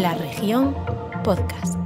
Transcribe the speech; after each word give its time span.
La 0.00 0.14
región 0.14 0.74
podcast. 1.22 1.76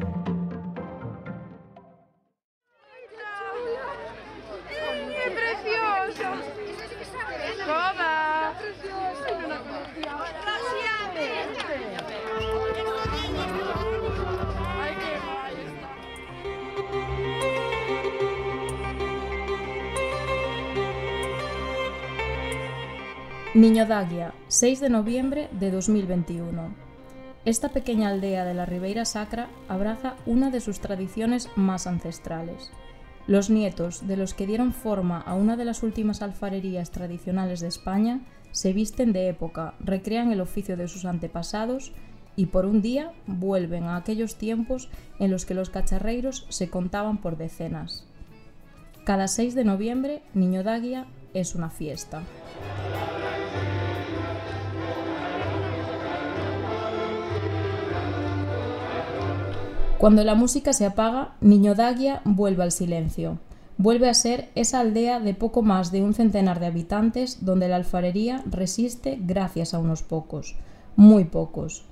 Niño 23.54 23.86
Daguia, 23.86 24.32
6 24.46 24.78
de 24.78 24.88
noviembre 24.88 25.48
de 25.50 25.72
2021. 25.72 26.83
Esta 27.44 27.68
pequeña 27.68 28.08
aldea 28.08 28.46
de 28.46 28.54
la 28.54 28.64
Ribeira 28.64 29.04
Sacra 29.04 29.48
abraza 29.68 30.14
una 30.24 30.50
de 30.50 30.60
sus 30.60 30.80
tradiciones 30.80 31.50
más 31.56 31.86
ancestrales. 31.86 32.70
Los 33.26 33.50
nietos 33.50 34.06
de 34.06 34.16
los 34.16 34.32
que 34.32 34.46
dieron 34.46 34.72
forma 34.72 35.20
a 35.20 35.34
una 35.34 35.56
de 35.56 35.66
las 35.66 35.82
últimas 35.82 36.22
alfarerías 36.22 36.90
tradicionales 36.90 37.60
de 37.60 37.68
España 37.68 38.20
se 38.50 38.72
visten 38.72 39.12
de 39.12 39.28
época, 39.28 39.74
recrean 39.80 40.32
el 40.32 40.40
oficio 40.40 40.78
de 40.78 40.88
sus 40.88 41.04
antepasados 41.04 41.92
y 42.34 42.46
por 42.46 42.64
un 42.64 42.80
día 42.80 43.12
vuelven 43.26 43.84
a 43.84 43.96
aquellos 43.96 44.36
tiempos 44.36 44.88
en 45.18 45.30
los 45.30 45.44
que 45.44 45.54
los 45.54 45.68
cacharreiros 45.68 46.46
se 46.48 46.70
contaban 46.70 47.18
por 47.18 47.36
decenas. 47.36 48.06
Cada 49.04 49.28
6 49.28 49.54
de 49.54 49.64
noviembre, 49.64 50.22
Niño 50.32 50.62
Daguia 50.62 51.06
es 51.34 51.54
una 51.54 51.68
fiesta. 51.68 52.22
Cuando 60.04 60.22
la 60.22 60.34
música 60.34 60.74
se 60.74 60.84
apaga, 60.84 61.32
Niño 61.40 61.74
Daguia 61.74 62.20
vuelve 62.26 62.62
al 62.62 62.72
silencio. 62.72 63.38
Vuelve 63.78 64.10
a 64.10 64.12
ser 64.12 64.50
esa 64.54 64.80
aldea 64.80 65.18
de 65.18 65.32
poco 65.32 65.62
más 65.62 65.92
de 65.92 66.02
un 66.02 66.12
centenar 66.12 66.60
de 66.60 66.66
habitantes 66.66 67.38
donde 67.46 67.68
la 67.68 67.76
alfarería 67.76 68.42
resiste 68.44 69.18
gracias 69.18 69.72
a 69.72 69.78
unos 69.78 70.02
pocos, 70.02 70.56
muy 70.94 71.24
pocos. 71.24 71.86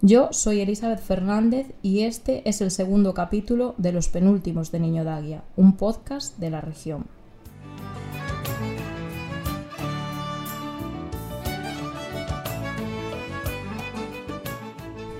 Yo 0.00 0.28
soy 0.32 0.62
Elizabeth 0.62 1.00
Fernández 1.00 1.66
y 1.82 2.04
este 2.04 2.40
es 2.48 2.62
el 2.62 2.70
segundo 2.70 3.12
capítulo 3.12 3.74
de 3.76 3.92
Los 3.92 4.08
Penúltimos 4.08 4.72
de 4.72 4.80
Niño 4.80 5.04
Daguia, 5.04 5.44
un 5.54 5.76
podcast 5.76 6.38
de 6.38 6.48
la 6.48 6.62
región. 6.62 7.04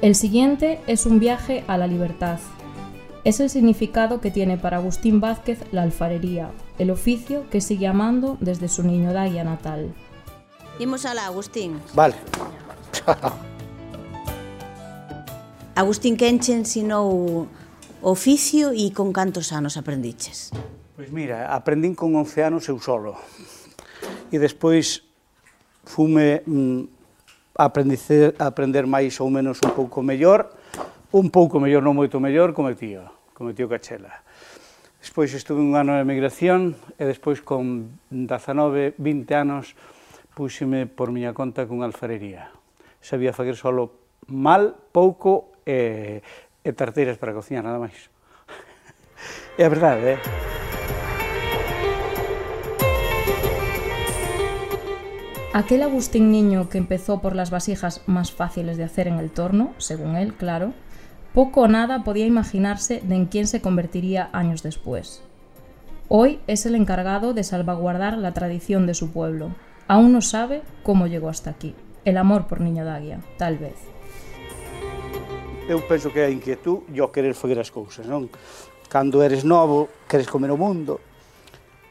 El 0.03 0.17
siguiente 0.17 0.81
es 0.89 1.07
un 1.07 1.21
viaje 1.21 1.63
a 1.69 1.79
la 1.79 1.87
libertad. 1.87 2.41
Es 3.23 3.39
el 3.39 3.49
significado 3.49 4.21
que 4.21 4.33
tiene 4.33 4.59
para 4.59 4.79
Agustín 4.79 5.21
Vázquez 5.21 5.61
la 5.71 5.83
alfarería, 5.83 6.51
el 6.81 6.91
oficio 6.91 7.49
que 7.51 7.61
sigue 7.61 7.87
amando 7.87 8.37
desde 8.41 8.67
su 8.67 8.83
niño 8.83 9.13
Daia 9.13 9.45
natal. 9.45 9.95
Imos 10.81 11.07
alá, 11.07 11.27
Agustín. 11.27 11.81
Vale. 11.95 12.17
Agustín, 15.77 16.17
que 16.17 16.27
ensinou 16.27 17.47
oficio 18.03 18.75
e 18.75 18.91
con 18.91 19.15
cantos 19.15 19.55
anos 19.55 19.79
aprendiches? 19.79 20.51
Pois 20.99 21.15
mira, 21.15 21.55
aprendín 21.55 21.95
con 21.95 22.11
11 22.19 22.43
anos 22.43 22.67
eu 22.67 22.83
solo. 22.83 23.15
E 24.35 24.43
despois 24.43 25.07
fume 25.87 26.43
mm, 26.43 27.02
aprendice, 27.57 28.33
aprender 28.41 28.89
máis 28.89 29.21
ou 29.21 29.29
menos 29.29 29.61
un 29.61 29.73
pouco 29.77 30.01
mellor, 30.01 30.53
un 31.13 31.29
pouco 31.29 31.61
mellor, 31.61 31.85
non 31.85 31.97
moito 31.97 32.17
mellor, 32.19 32.57
como 32.57 32.73
tío, 32.73 33.05
como 33.37 33.53
tío 33.53 33.69
Cachela. 33.69 34.25
Despois 35.03 35.35
estuve 35.35 35.61
un 35.61 35.75
ano 35.75 35.99
de 35.99 36.07
emigración 36.07 36.79
e 36.95 37.05
despois 37.05 37.43
con 37.43 37.99
19, 38.09 38.95
20 38.97 39.35
anos 39.35 39.75
púxime 40.33 40.87
por 40.87 41.13
miña 41.13 41.35
conta 41.37 41.69
cunha 41.69 41.85
alfarería. 41.85 42.49
Sabía 43.03 43.35
facer 43.37 43.59
solo 43.59 43.93
mal, 44.31 44.79
pouco 44.95 45.53
e, 45.67 46.23
e 46.63 46.71
tarteiras 46.73 47.19
para 47.19 47.35
cociñar, 47.35 47.67
nada 47.67 47.83
máis. 47.83 47.99
É 49.61 49.69
a 49.69 49.71
verdade, 49.71 50.17
eh? 50.17 50.52
Aquel 55.55 55.83
Agustín 55.83 56.31
niño 56.31 56.71
que 56.71 56.79
empezó 56.79 57.21
por 57.21 57.37
las 57.37 57.51
vasijas 57.51 58.01
más 58.07 58.33
fáciles 58.33 58.79
de 58.79 58.85
hacer 58.85 59.07
en 59.07 59.19
el 59.19 59.31
torno, 59.31 59.75
según 59.77 60.17
él, 60.17 60.33
claro, 60.33 60.73
poco 61.35 61.63
o 61.63 61.69
nada 61.69 62.05
podía 62.05 62.25
imaginarse 62.25 63.03
de 63.05 63.17
en 63.17 63.27
quién 63.27 63.47
se 63.47 63.61
convertiría 63.61 64.31
años 64.33 64.63
después. 64.63 65.23
Hoy 66.09 66.41
es 66.47 66.65
el 66.65 66.75
encargado 66.75 67.35
de 67.35 67.45
salvaguardar 67.45 68.17
la 68.17 68.33
tradición 68.33 68.87
de 68.87 68.95
su 68.95 69.11
pueblo. 69.11 69.51
Aún 69.89 70.15
no 70.15 70.23
sabe 70.23 70.63
cómo 70.83 71.07
llegó 71.07 71.29
hasta 71.29 71.51
aquí. 71.51 71.75
El 72.07 72.17
amor 72.17 72.47
por 72.47 72.63
Niño 72.63 72.87
Daguia, 72.87 73.21
tal 73.37 73.59
vez. 73.59 73.77
Eu 75.69 75.85
penso 75.87 76.11
que 76.11 76.25
a 76.25 76.31
inquietud 76.33 76.83
e 76.89 76.99
o 77.05 77.13
querer 77.13 77.37
fazer 77.37 77.61
as 77.61 77.69
eres 79.23 79.45
novo, 79.45 79.89
queres 80.09 80.27
comer 80.27 80.51
o 80.51 80.57
mundo, 80.57 80.99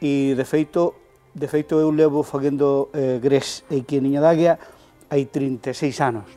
e 0.02 0.34
de 0.34 0.44
feito 0.44 1.01
De 1.32 1.48
feito, 1.48 1.80
eu 1.80 1.88
levo 1.88 2.20
facendo 2.20 2.92
eh, 2.92 3.16
grés 3.16 3.64
aquí 3.72 3.96
en 3.96 4.04
Niña 4.04 4.20
d'Águia 4.20 4.60
hai 5.08 5.24
36 5.24 5.96
anos. 6.04 6.28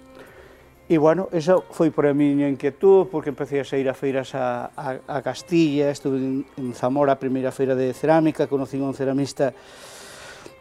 E, 0.88 0.96
bueno, 0.96 1.28
esa 1.36 1.60
foi 1.60 1.92
para 1.92 2.12
a 2.12 2.16
miña 2.16 2.48
inquietud, 2.48 3.12
porque 3.12 3.36
empecé 3.36 3.60
a 3.60 3.68
sair 3.68 3.92
a 3.92 3.96
feiras 3.98 4.32
a, 4.40 4.72
a, 4.72 5.04
a 5.04 5.20
Castilla, 5.20 5.92
estuve 5.92 6.24
en, 6.24 6.48
en 6.56 6.72
Zamora 6.72 7.12
a 7.12 7.20
primeira 7.20 7.52
feira 7.52 7.76
de 7.76 7.92
cerámica, 7.92 8.48
conocí 8.48 8.80
un 8.80 8.96
ceramista 8.96 9.52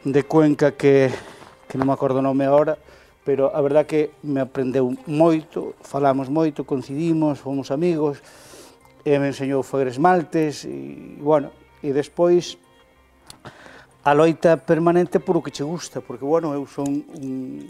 de 0.02 0.22
Cuenca 0.26 0.74
que, 0.74 1.14
que 1.70 1.78
non 1.78 1.86
me 1.86 1.94
acordo 1.94 2.18
o 2.18 2.26
nome 2.26 2.42
agora, 2.42 2.74
pero 3.22 3.54
a 3.54 3.62
verdad 3.62 3.86
que 3.86 4.18
me 4.26 4.42
aprendeu 4.42 4.90
moito, 5.06 5.78
falamos 5.78 6.26
moito, 6.26 6.66
coincidimos, 6.66 7.38
fomos 7.38 7.70
amigos, 7.70 8.18
e 9.06 9.14
me 9.22 9.30
enseñou 9.30 9.62
fazer 9.62 9.94
esmaltes, 9.94 10.66
e, 10.66 11.22
bueno, 11.22 11.54
e 11.86 11.94
despois 11.94 12.58
a 14.04 14.12
loita 14.12 14.60
permanente 14.60 15.18
por 15.18 15.36
o 15.36 15.42
que 15.42 15.50
che 15.50 15.64
gusta, 15.64 16.04
porque, 16.04 16.24
bueno, 16.24 16.52
eu 16.52 16.68
son 16.68 16.86
un, 17.16 17.64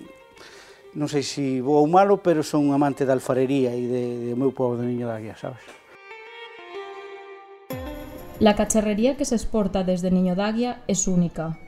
non 0.99 1.07
sei 1.07 1.23
se 1.23 1.63
bo 1.63 1.79
ou 1.79 1.87
malo, 1.87 2.19
pero 2.19 2.43
son 2.43 2.67
un 2.67 2.75
amante 2.75 3.07
da 3.07 3.15
alfarería 3.15 3.71
e 3.75 3.87
de, 3.87 4.05
de 4.31 4.33
meu 4.35 4.51
povo 4.51 4.75
de 4.75 4.87
Niño 4.87 5.07
da 5.07 5.23
Guía, 5.23 5.39
sabes? 5.39 5.63
La 8.43 8.59
cacharrería 8.59 9.17
que 9.17 9.25
se 9.25 9.39
exporta 9.39 9.87
desde 9.87 10.11
Niño 10.11 10.35
Daguia 10.35 10.83
es 10.91 11.07
única. 11.07 11.59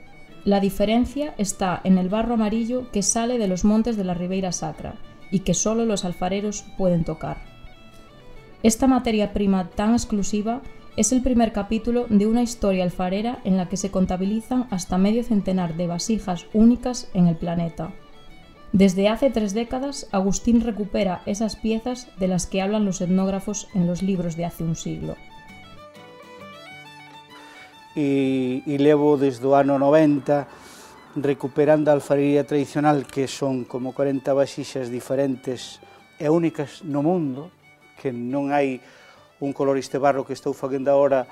La 0.44 0.58
diferencia 0.58 1.34
está 1.38 1.80
en 1.84 1.98
el 1.98 2.08
barro 2.08 2.34
amarillo 2.34 2.90
que 2.90 3.02
sale 3.02 3.38
de 3.38 3.46
los 3.46 3.64
montes 3.64 3.96
de 3.96 4.04
la 4.04 4.14
Ribeira 4.14 4.50
Sacra 4.50 4.94
y 5.30 5.40
que 5.40 5.54
solo 5.54 5.86
los 5.86 6.04
alfareros 6.04 6.64
pueden 6.76 7.04
tocar. 7.04 7.38
Esta 8.62 8.86
materia 8.86 9.32
prima 9.32 9.70
tan 9.70 9.92
exclusiva 9.92 10.60
es 10.96 11.12
el 11.12 11.22
primer 11.22 11.52
capítulo 11.52 12.06
de 12.08 12.26
una 12.26 12.42
historia 12.42 12.82
alfarera 12.82 13.38
en 13.44 13.56
la 13.58 13.68
que 13.68 13.76
se 13.76 13.90
contabilizan 13.90 14.66
hasta 14.70 14.96
medio 14.96 15.22
centenar 15.22 15.76
de 15.76 15.86
vasijas 15.86 16.46
únicas 16.54 17.10
en 17.12 17.26
el 17.26 17.36
planeta. 17.36 17.92
Desde 18.72 19.08
hace 19.08 19.30
tres 19.30 19.52
décadas, 19.52 20.08
Agustín 20.10 20.62
recupera 20.62 21.22
esas 21.26 21.56
piezas 21.56 22.08
de 22.18 22.28
las 22.28 22.46
que 22.46 22.62
hablan 22.62 22.84
los 22.84 23.00
etnógrafos 23.00 23.68
en 23.74 23.86
los 23.86 24.02
libros 24.02 24.36
de 24.36 24.46
hace 24.46 24.64
un 24.64 24.74
siglo. 24.74 25.16
E, 27.94 28.60
e 28.66 28.76
levo 28.76 29.16
desde 29.16 29.48
o 29.48 29.56
ano 29.56 29.80
90 29.80 30.44
recuperando 31.16 31.88
alfarería 31.88 32.44
tradicional 32.44 33.08
que 33.08 33.24
son 33.24 33.64
como 33.64 33.96
40 33.96 34.36
vasixas 34.36 34.92
diferentes 34.92 35.80
e 36.20 36.28
únicas 36.28 36.84
no 36.84 37.00
mundo, 37.00 37.48
que 37.96 38.12
non 38.12 38.52
hai 38.52 38.84
un 39.40 39.52
color 39.52 39.76
este 39.78 39.98
barro 39.98 40.24
que 40.24 40.32
estou 40.32 40.52
facendo 40.54 40.90
agora 40.90 41.26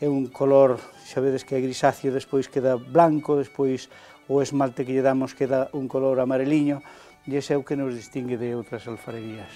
é 0.00 0.08
un 0.10 0.26
color, 0.26 0.82
xa 1.06 1.22
vedes 1.22 1.46
que 1.46 1.54
é 1.54 1.60
grisáceo, 1.62 2.10
despois 2.10 2.50
queda 2.50 2.74
blanco, 2.76 3.38
despois 3.38 3.88
o 4.26 4.42
esmalte 4.42 4.84
que 4.84 4.92
lle 4.92 5.06
damos 5.06 5.34
queda 5.38 5.70
un 5.72 5.86
color 5.86 6.18
amareliño, 6.18 6.82
e 7.24 7.38
ese 7.38 7.54
é 7.54 7.56
o 7.56 7.64
que 7.64 7.78
nos 7.78 7.94
distingue 7.94 8.36
de 8.36 8.58
outras 8.58 8.84
alfarerías. 8.90 9.48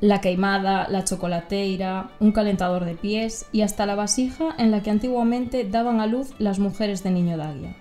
La 0.00 0.20
queimada, 0.20 0.86
la 0.88 1.02
chocolateira, 1.02 2.10
un 2.20 2.30
calentador 2.30 2.84
de 2.84 2.94
pies 2.94 3.46
y 3.50 3.62
hasta 3.62 3.86
la 3.86 3.96
vasija 3.96 4.54
en 4.56 4.70
la 4.70 4.82
que 4.82 4.90
antiguamente 4.90 5.64
daban 5.64 6.00
a 6.00 6.06
luz 6.06 6.34
las 6.38 6.60
mujeres 6.60 7.02
de 7.02 7.10
Niño 7.10 7.36
Daguia. 7.36 7.74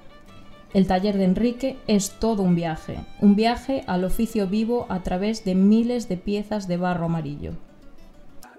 El 0.74 0.88
taller 0.88 1.18
de 1.18 1.26
Enrique 1.26 1.78
es 1.88 2.12
todo 2.20 2.42
un 2.42 2.56
viaje, 2.56 2.98
un 3.22 3.36
viaje 3.36 3.84
al 3.86 4.04
oficio 4.04 4.48
vivo 4.48 4.88
a 4.90 5.02
través 5.04 5.46
de 5.46 5.54
miles 5.56 6.10
de 6.10 6.18
piezas 6.18 6.68
de 6.68 6.78
barro 6.78 7.06
amarillo. 7.06 7.54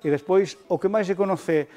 E 0.02 0.08
despois, 0.10 0.58
o 0.70 0.78
que 0.78 0.90
máis 0.90 1.06
se 1.06 1.18
conoce 1.18 1.68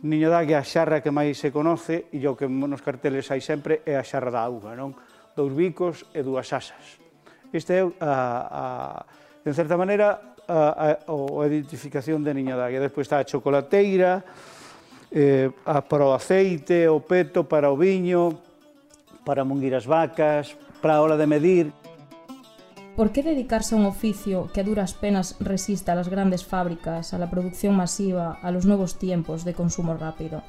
Niño 0.00 0.32
da 0.32 0.40
que 0.48 0.56
a 0.56 0.64
xarra 0.64 1.04
que 1.04 1.12
máis 1.12 1.36
se 1.36 1.52
conoce 1.52 2.08
e 2.08 2.24
o 2.24 2.32
que 2.32 2.48
nos 2.48 2.80
carteles 2.80 3.28
hai 3.28 3.44
sempre 3.44 3.84
é 3.84 4.00
a 4.00 4.04
xarra 4.04 4.32
da 4.32 4.40
auga, 4.40 4.72
non? 4.72 4.96
Dous 5.36 5.52
bicos 5.52 6.08
e 6.16 6.24
dúas 6.24 6.48
asas. 6.56 6.96
Esta 7.52 7.76
é, 7.76 7.84
a, 8.00 8.08
a, 8.08 8.64
en 9.44 9.52
certa 9.52 9.76
maneira, 9.76 10.36
a, 10.48 10.96
a, 11.04 11.12
a 11.12 11.42
identificación 11.52 12.24
de 12.24 12.32
Niño 12.32 12.56
da. 12.56 12.72
Despois 12.72 13.04
está 13.04 13.20
a 13.20 13.28
chocolateira, 13.28 14.24
eh, 15.12 15.52
a, 15.68 15.84
para 15.84 16.08
o 16.08 16.16
aceite, 16.16 16.88
o 16.88 17.04
peto, 17.04 17.44
para 17.44 17.68
o 17.68 17.76
viño, 17.76 18.40
para 19.20 19.44
munguir 19.44 19.76
as 19.76 19.84
vacas, 19.84 20.56
para 20.80 20.96
a 20.96 21.02
hora 21.04 21.20
de 21.20 21.28
medir. 21.28 21.68
Por 23.00 23.12
que 23.12 23.22
dedicarse 23.22 23.74
a 23.74 23.78
un 23.78 23.86
oficio 23.86 24.52
que 24.52 24.60
a 24.60 24.62
duras 24.62 24.92
penas 24.92 25.36
resiste 25.40 25.90
a 25.90 25.94
las 25.94 26.10
grandes 26.10 26.44
fábricas, 26.44 27.14
a 27.14 27.18
la 27.18 27.30
producción 27.30 27.74
masiva, 27.74 28.38
a 28.42 28.50
los 28.50 28.66
nuevos 28.66 28.98
tiempos 28.98 29.42
de 29.46 29.54
consumo 29.54 29.96
rápido? 29.96 30.42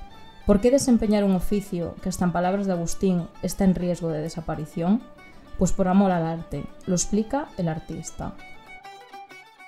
¿Por 0.46 0.60
qué 0.60 0.70
desempeñar 0.70 1.24
un 1.24 1.32
oficio 1.34 1.96
que, 2.04 2.10
hasta 2.10 2.26
en 2.26 2.34
palabras 2.34 2.68
de 2.68 2.74
Agustín, 2.74 3.30
está 3.42 3.64
en 3.64 3.74
riesgo 3.74 4.10
de 4.10 4.20
desaparición? 4.20 5.02
Pues 5.58 5.72
por 5.72 5.88
amor 5.88 6.12
al 6.12 6.26
arte, 6.26 6.66
lo 6.88 6.96
explica 6.96 7.48
el 7.56 7.70
artista. 7.70 8.36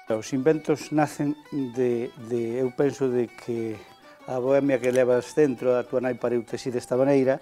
Os 0.09 0.33
inventos 0.33 0.91
nacen 0.91 1.39
de, 1.53 2.11
de 2.27 2.59
eu 2.59 2.67
penso 2.75 3.07
de 3.07 3.31
que 3.31 3.79
a 4.27 4.43
bohemia 4.43 4.83
que 4.83 4.91
levas 4.91 5.31
dentro 5.39 5.79
a 5.79 5.87
tua 5.87 6.03
nai 6.03 6.19
pareu 6.19 6.43
tesir 6.43 6.75
desta 6.75 6.99
maneira 6.99 7.39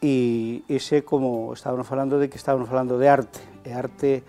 e 0.00 0.62
ese 0.68 1.02
como 1.02 1.50
estábamos 1.52 1.86
falando 1.86 2.18
de 2.18 2.30
que 2.30 2.38
estábamos 2.38 2.68
falando 2.68 2.98
de 2.98 3.08
arte. 3.08 3.40
E 3.66 3.74
arte 3.74 4.22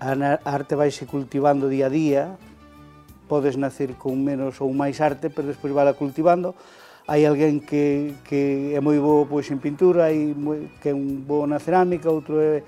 a 0.00 0.12
arte 0.48 0.74
vaise 0.74 1.06
cultivando 1.06 1.68
día 1.68 1.86
a 1.86 1.92
día. 1.92 2.22
Podes 3.28 3.56
nacer 3.56 3.94
con 4.00 4.20
menos 4.24 4.60
ou 4.60 4.72
máis 4.72 4.98
arte 4.98 5.28
pero 5.28 5.48
despois 5.48 5.72
vala 5.76 5.92
cultivando. 5.94 6.56
Hai 7.04 7.26
alguén 7.26 7.58
que, 7.60 8.14
que 8.22 8.72
é 8.72 8.80
moi 8.80 8.96
bo 8.96 9.26
pois, 9.26 9.50
en 9.50 9.58
pintura 9.58 10.08
hai 10.08 10.32
moi, 10.32 10.70
que 10.80 10.90
é 10.90 10.94
un 10.94 11.26
bo 11.26 11.44
na 11.44 11.58
cerámica 11.58 12.08
outro 12.08 12.38
é 12.38 12.62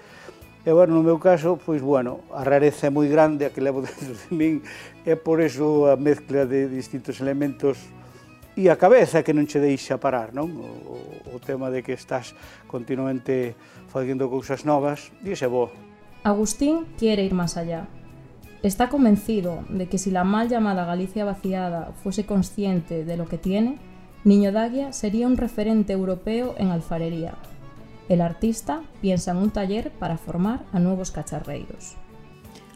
E, 0.64 0.72
bueno, 0.72 0.96
no 0.96 1.04
meu 1.04 1.20
caso, 1.20 1.60
pois, 1.60 1.84
bueno, 1.84 2.24
a 2.32 2.40
rareza 2.40 2.88
é 2.88 2.90
moi 2.90 3.04
grande 3.04 3.44
a 3.44 3.52
que 3.52 3.60
levo 3.60 3.84
dentro 3.84 4.16
de 4.16 4.32
min, 4.32 4.64
é 5.04 5.12
por 5.12 5.44
eso 5.44 5.92
a 5.92 5.96
mezcla 6.00 6.48
de 6.48 6.72
distintos 6.72 7.20
elementos 7.20 7.76
e 8.56 8.70
a 8.70 8.78
cabeza 8.78 9.26
que 9.26 9.34
non 9.34 9.50
che 9.50 9.58
deixa 9.58 9.98
parar, 9.98 10.30
non? 10.30 10.54
O, 10.54 11.34
o 11.34 11.42
tema 11.42 11.70
de 11.70 11.82
que 11.82 11.94
estás 11.94 12.38
continuamente 12.70 13.58
facendo 13.90 14.30
cousas 14.30 14.62
novas, 14.62 15.10
e 15.26 15.34
ese 15.34 15.50
bo. 15.50 15.74
Agustín 16.22 16.86
quiere 16.96 17.26
ir 17.26 17.34
más 17.34 17.58
allá. 17.58 17.90
Está 18.62 18.88
convencido 18.88 19.66
de 19.68 19.88
que 19.88 19.98
si 19.98 20.10
la 20.10 20.24
mal 20.24 20.48
llamada 20.48 20.86
Galicia 20.86 21.26
vaciada 21.26 21.92
fuese 22.02 22.24
consciente 22.24 23.04
de 23.04 23.16
lo 23.16 23.28
que 23.28 23.36
tiene, 23.36 23.76
Niño 24.24 24.52
Daguia 24.52 24.94
sería 24.94 25.26
un 25.26 25.36
referente 25.36 25.92
europeo 25.92 26.54
en 26.56 26.70
alfarería. 26.70 27.34
El 28.08 28.22
artista 28.22 28.82
piensa 29.02 29.32
en 29.32 29.36
un 29.38 29.50
taller 29.50 29.90
para 29.90 30.16
formar 30.16 30.64
a 30.72 30.78
nuevos 30.78 31.10
cacharreiros. 31.10 31.96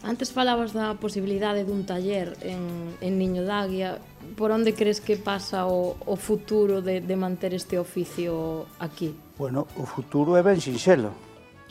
Antes 0.03 0.31
falabas 0.31 0.71
da 0.71 0.95
posibilidade 0.95 1.67
dun 1.67 1.83
taller 1.83 2.39
en, 2.47 2.95
en 3.03 3.19
Niño 3.19 3.43
d'Aguia. 3.43 3.99
Por 4.39 4.55
onde 4.55 4.71
crees 4.71 5.03
que 5.03 5.19
pasa 5.19 5.67
o, 5.67 5.99
o 5.99 6.15
futuro 6.15 6.79
de, 6.79 7.03
de 7.03 7.17
manter 7.19 7.51
este 7.51 7.83
oficio 7.83 8.71
aquí? 8.79 9.11
Bueno, 9.35 9.67
o 9.75 9.83
futuro 9.83 10.39
é 10.39 10.43
ben 10.43 10.63
sinxelo. 10.63 11.11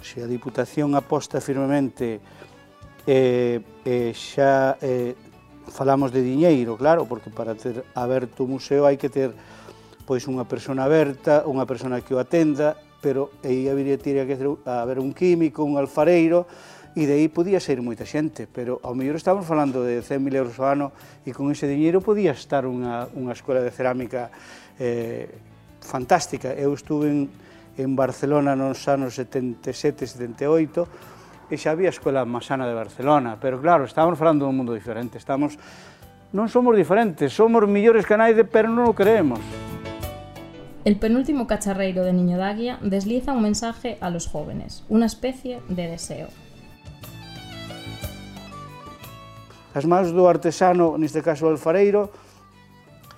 Se 0.03 0.19
a 0.19 0.27
Diputación 0.27 0.91
aposta 0.99 1.39
firmemente 1.39 2.19
eh, 3.07 3.63
eh, 3.87 4.11
xa 4.11 4.75
eh, 4.83 5.15
falamos 5.71 6.11
de 6.11 6.19
diñeiro, 6.19 6.75
claro, 6.75 7.07
porque 7.07 7.31
para 7.31 7.55
ter 7.55 7.87
aberto 7.95 8.43
o 8.43 8.51
museo 8.51 8.83
hai 8.83 8.99
que 8.99 9.07
ter 9.07 9.31
pois 10.03 10.23
unha 10.27 10.43
persona 10.43 10.83
aberta, 10.83 11.43
unha 11.47 11.67
persona 11.67 12.03
que 12.03 12.15
o 12.15 12.19
atenda, 12.19 12.75
pero 13.03 13.31
aí 13.43 13.67
habería 13.67 13.99
tiria 13.99 14.23
que 14.23 14.35
haber 14.67 14.99
un 14.99 15.11
químico, 15.11 15.63
un 15.63 15.75
alfareiro, 15.75 16.47
e 16.95 17.09
de 17.09 17.17
aí 17.17 17.27
podía 17.27 17.59
ser 17.59 17.81
moita 17.83 18.05
xente, 18.07 18.47
pero 18.47 18.79
ao 18.85 18.95
mellor 18.95 19.19
estamos 19.19 19.43
falando 19.43 19.83
de 19.83 19.99
100.000 19.99 20.39
euros 20.39 20.55
ao 20.61 20.71
ano 20.71 20.87
e 21.25 21.35
con 21.35 21.51
ese 21.51 21.65
diñeiro 21.65 21.99
podía 21.99 22.31
estar 22.31 22.63
unha, 22.63 23.09
unha 23.17 23.33
escola 23.33 23.59
de 23.59 23.73
cerámica 23.73 24.29
eh, 24.79 25.27
fantástica. 25.83 26.55
Eu 26.55 26.71
estuve 26.73 27.09
en, 27.11 27.19
en 27.77 27.91
Barcelona 27.95 28.55
nos 28.55 28.81
anos 28.87 29.19
77, 29.19 30.05
78, 30.05 30.87
e 31.49 31.55
xa 31.55 31.71
había 31.71 31.89
a 31.89 31.95
Escola 31.95 32.27
Masana 32.27 32.67
de 32.67 32.75
Barcelona, 32.75 33.39
pero 33.39 33.59
claro, 33.61 33.87
estamos 33.87 34.19
falando 34.19 34.43
dun 34.43 34.55
mundo 34.55 34.75
diferente, 34.75 35.15
estamos 35.15 35.55
non 36.35 36.51
somos 36.51 36.75
diferentes, 36.75 37.31
somos 37.31 37.63
millores 37.71 38.03
que 38.03 38.19
naide, 38.19 38.43
pero 38.43 38.67
non 38.67 38.91
o 38.91 38.93
creemos. 38.93 39.39
El 40.83 40.99
penúltimo 40.99 41.47
cacharreiro 41.47 42.03
de 42.03 42.11
Niño 42.11 42.35
Daguia 42.35 42.79
desliza 42.83 43.31
un 43.31 43.43
mensaje 43.43 43.95
a 44.03 44.11
los 44.11 44.27
jóvenes, 44.27 44.83
una 44.87 45.07
especie 45.07 45.59
de 45.67 45.87
deseo. 45.87 46.27
As 49.75 49.83
mans 49.83 50.11
do 50.15 50.27
artesano, 50.27 50.95
neste 50.95 51.19
caso 51.19 51.47
o 51.47 51.51
alfareiro, 51.51 52.11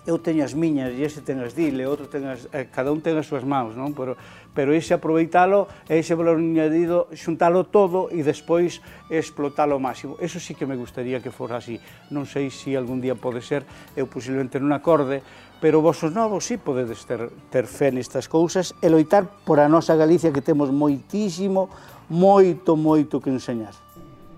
eu 0.09 0.17
teño 0.17 0.41
as 0.41 0.57
miñas 0.57 0.89
e 0.95 1.05
ese 1.05 1.21
ten 1.21 1.37
as 1.37 1.53
dile, 1.53 1.85
outro 1.85 2.09
ten 2.09 2.25
as, 2.25 2.49
eh, 2.49 2.65
cada 2.71 2.89
un 2.89 2.97
ten 2.97 3.13
as 3.19 3.29
súas 3.29 3.45
mans, 3.45 3.77
non? 3.77 3.93
Pero, 3.93 4.17
pero 4.57 4.73
ese 4.73 4.97
aproveitalo, 4.97 5.69
ese 5.85 6.17
valor 6.17 6.41
añadido, 6.41 7.05
xuntalo 7.13 7.69
todo 7.69 8.09
e 8.09 8.25
despois 8.25 8.81
explotalo 9.13 9.77
ao 9.77 9.83
máximo. 9.83 10.17
Eso 10.17 10.41
sí 10.41 10.57
que 10.57 10.65
me 10.65 10.73
gustaría 10.73 11.21
que 11.21 11.29
fora 11.29 11.61
así. 11.61 11.77
Non 12.09 12.25
sei 12.25 12.49
se 12.49 12.73
si 12.73 12.79
algún 12.79 13.03
día 13.03 13.13
pode 13.13 13.45
ser, 13.45 13.67
eu 13.93 14.09
posiblemente 14.09 14.57
non 14.57 14.73
acorde, 14.73 15.21
pero 15.61 15.83
vosos 15.85 16.15
novos 16.15 16.47
sí 16.47 16.57
podedes 16.57 17.05
ter, 17.05 17.29
ter 17.53 17.69
fe 17.69 17.93
nestas 17.93 18.25
cousas 18.25 18.73
e 18.81 18.89
loitar 18.89 19.29
por 19.45 19.61
a 19.61 19.69
nosa 19.69 19.93
Galicia 19.93 20.33
que 20.33 20.41
temos 20.41 20.73
moitísimo, 20.73 21.69
moito, 22.09 22.73
moito 22.73 23.21
que 23.21 23.29
enseñar. 23.29 23.77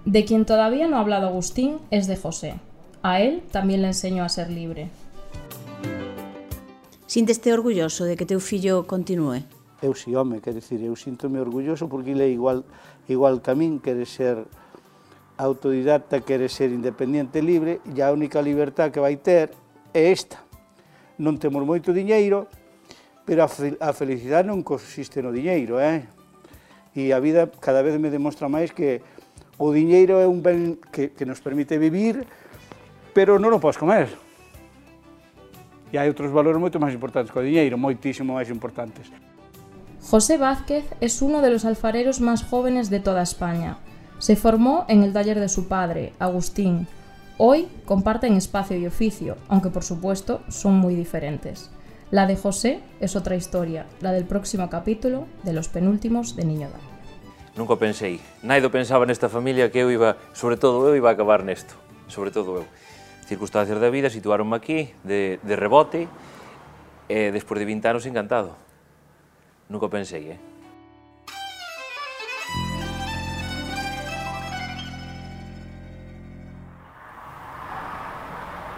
De 0.06 0.25
quien 0.25 0.45
todavía 0.45 0.88
no 0.88 0.98
ha 0.98 1.01
hablado 1.01 1.27
Agustín 1.27 1.77
es 1.92 2.07
de 2.07 2.18
José. 2.18 2.56
A 3.03 3.21
él 3.21 3.44
también 3.51 3.81
le 3.81 3.89
enseñó 3.89 4.24
a 4.24 4.30
ser 4.30 4.50
libre. 4.50 4.89
Sinteste 7.06 7.53
orgulloso 7.53 8.06
de 8.06 8.15
que 8.15 8.25
teu 8.25 8.39
fillo 8.39 8.88
continúe? 8.88 9.44
Eu 9.81 9.94
si, 9.98 10.15
home, 10.15 10.42
quero 10.42 10.62
dicir, 10.62 10.81
eu 10.81 10.95
sinto-me 10.95 11.42
orgulloso 11.42 11.89
porque 11.89 12.13
ele 12.13 12.24
é 12.24 12.30
igual, 12.30 12.63
igual 13.09 13.42
que 13.42 13.51
a 13.51 13.56
min, 13.56 13.81
quere 13.81 14.06
ser 14.06 14.45
autodidacta, 15.38 16.21
quere 16.21 16.50
ser 16.50 16.69
independiente 16.69 17.42
libre, 17.42 17.81
e 17.89 18.01
a 18.01 18.13
única 18.13 18.42
libertad 18.42 18.94
que 18.94 19.01
vai 19.01 19.18
ter 19.18 19.50
é 19.94 20.13
esta. 20.13 20.38
Non 21.18 21.38
temos 21.42 21.65
moito 21.65 21.92
diñeiro, 21.94 22.45
pero 23.25 23.44
a, 23.44 23.50
fel 23.50 23.77
a 23.81 23.92
felicidade 23.92 24.47
non 24.47 24.62
consiste 24.62 25.21
no 25.21 25.33
diñeiro, 25.33 25.81
eh? 25.81 26.06
E 26.94 27.09
a 27.12 27.19
vida 27.19 27.50
cada 27.59 27.81
vez 27.81 27.97
me 27.97 28.14
demostra 28.14 28.47
máis 28.47 28.69
que 28.69 29.02
o 29.61 29.69
diñeiro 29.69 30.18
é 30.18 30.25
un 30.25 30.41
ben 30.41 30.81
que, 30.89 31.13
que 31.13 31.30
nos 31.30 31.37
permite 31.37 31.77
vivir, 31.77 32.25
pero 33.13 33.37
non 33.37 33.53
o 33.53 33.61
podes 33.61 33.77
comer. 33.77 34.09
E 35.94 36.01
hai 36.01 36.09
outros 36.09 36.33
valores 36.33 36.57
moito 36.57 36.81
máis 36.81 36.97
importantes 36.97 37.30
que 37.30 37.37
o 37.37 37.45
diñeiro, 37.45 37.77
moitísimo 37.77 38.33
máis 38.33 38.49
importantes. 38.49 39.13
José 40.01 40.41
Vázquez 40.41 40.89
es 40.97 41.21
uno 41.21 41.45
de 41.45 41.53
los 41.53 41.61
alfareros 41.61 42.25
más 42.25 42.41
jóvenes 42.41 42.89
de 42.89 42.97
toda 42.97 43.21
España. 43.21 43.77
Se 44.18 44.33
formó 44.33 44.89
en 44.89 45.06
el 45.06 45.13
taller 45.13 45.37
de 45.37 45.49
su 45.49 45.69
padre, 45.69 46.18
Agustín, 46.18 46.89
Hoy 47.44 47.68
comparten 47.85 48.33
espacio 48.33 48.77
y 48.77 48.85
oficio, 48.85 49.35
aunque 49.47 49.71
por 49.71 49.83
supuesto 49.83 50.41
son 50.47 50.75
muy 50.75 50.94
diferentes. 50.94 51.71
La 52.11 52.27
de 52.27 52.35
José 52.35 52.81
es 52.99 53.15
otra 53.15 53.35
historia, 53.35 53.87
la 53.99 54.11
del 54.11 54.25
próximo 54.25 54.69
capítulo 54.69 55.25
de 55.41 55.53
los 55.53 55.68
penúltimos 55.68 56.35
de 56.35 56.45
Niño 56.45 56.69
Dal. 56.69 56.91
Nunca 57.55 57.75
pensei. 57.75 58.23
Naido 58.43 58.71
pensaba 58.71 59.03
nesta 59.03 59.27
familia 59.27 59.67
que 59.67 59.79
eu 59.83 59.91
iba, 59.91 60.15
sobre 60.31 60.55
todo 60.55 60.87
eu, 60.87 60.95
iba 60.95 61.09
a 61.09 61.13
acabar 61.13 61.43
nesto. 61.43 61.75
Sobre 62.07 62.31
todo 62.31 62.63
eu. 62.63 62.65
Circunstancias 63.27 63.79
da 63.79 63.91
vida 63.91 64.09
situaronme 64.09 64.55
aquí, 64.55 64.95
de, 65.03 65.39
de 65.43 65.55
rebote, 65.55 66.07
e 67.11 67.31
despois 67.31 67.59
de 67.59 67.67
20 67.67 67.91
anos 67.91 68.05
encantado. 68.07 68.55
Nunca 69.67 69.91
pensei, 69.91 70.31
eh? 70.31 70.39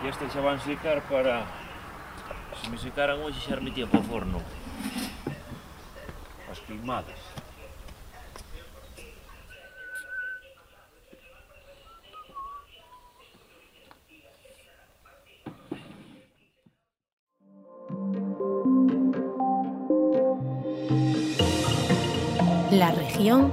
E 0.02 0.08
esta 0.10 0.26
xa 0.30 0.42
van 0.42 0.58
secar 0.58 0.98
para... 1.06 1.46
Se 2.58 2.70
me 2.70 2.78
secaran 2.78 3.22
hoxe 3.22 3.38
xa 3.38 3.62
metía 3.62 3.86
para 3.86 4.02
o 4.02 4.04
forno. 4.04 4.42
As 6.50 6.58
queimadas. 6.66 7.33
La 22.84 22.92
región 22.92 23.50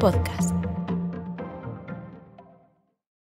podcast. 0.00 0.61